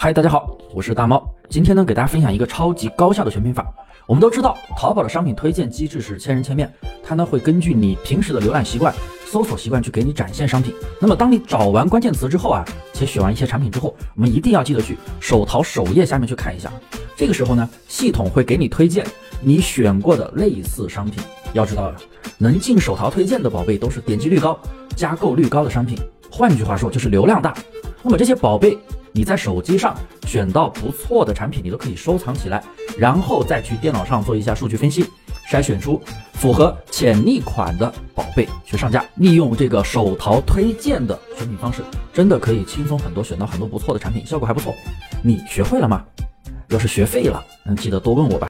[0.00, 1.28] 嗨，大家好，我是大猫。
[1.48, 3.66] 今天呢，给大家分享一个超级高效的选品法。
[4.06, 8.94] 我们都知道，淘宝的商品推荐机制是千人千面，它呢会根据你平时的浏览习惯、
[9.26, 10.72] 搜索习惯去给你展现商品。
[11.00, 16.72] 那么，当你找完关键词之后啊，且选完一些产品之后，我们一定要记得去手淘首页下面去看一下。
[17.16, 19.04] 这个时候呢，系统会给你推荐
[19.40, 21.20] 你选过的类似商品。
[21.54, 21.92] 要知道，
[22.38, 24.56] 能进手淘推荐的宝贝都是点击率高、
[24.94, 25.98] 加购率高的商品。
[26.30, 27.52] 换句话说，就是流量大。
[28.00, 28.78] 那么这些宝贝，
[29.18, 29.98] 你在手机上
[30.28, 32.62] 选到不错的产品，你都可以收藏起来，
[32.96, 35.04] 然后再去电脑上做一下数据分析，
[35.50, 36.00] 筛选出
[36.34, 39.04] 符合潜力款的宝贝去上架。
[39.16, 44.72] 利用这个手淘推荐的选品方式，真的可以轻松很多，选到很多不错的产品，效果还不错。
[45.20, 46.04] 你学会了吗？
[46.68, 48.46] 要是学废了，嗯，记得多问我吧。